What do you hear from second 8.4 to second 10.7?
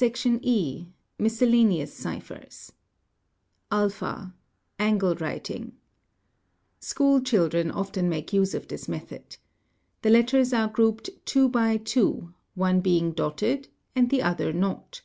of this method. | The letters are